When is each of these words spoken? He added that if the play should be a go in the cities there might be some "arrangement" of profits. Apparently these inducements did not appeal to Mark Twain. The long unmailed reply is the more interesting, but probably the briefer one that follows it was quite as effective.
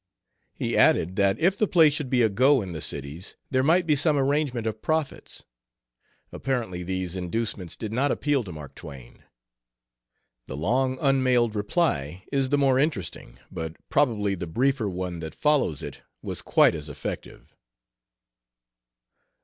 He 0.55 0.75
added 0.75 1.15
that 1.17 1.37
if 1.37 1.55
the 1.55 1.67
play 1.67 1.91
should 1.91 2.09
be 2.09 2.23
a 2.23 2.27
go 2.27 2.63
in 2.63 2.71
the 2.71 2.81
cities 2.81 3.35
there 3.51 3.61
might 3.61 3.85
be 3.85 3.95
some 3.95 4.17
"arrangement" 4.17 4.65
of 4.65 4.81
profits. 4.81 5.43
Apparently 6.31 6.81
these 6.81 7.15
inducements 7.15 7.77
did 7.77 7.93
not 7.93 8.11
appeal 8.11 8.43
to 8.45 8.51
Mark 8.51 8.73
Twain. 8.73 9.23
The 10.47 10.57
long 10.57 10.97
unmailed 10.99 11.53
reply 11.53 12.25
is 12.31 12.49
the 12.49 12.57
more 12.57 12.79
interesting, 12.79 13.37
but 13.51 13.75
probably 13.89 14.33
the 14.33 14.47
briefer 14.47 14.89
one 14.89 15.19
that 15.19 15.35
follows 15.35 15.83
it 15.83 16.01
was 16.23 16.41
quite 16.41 16.73
as 16.73 16.89
effective. 16.89 17.55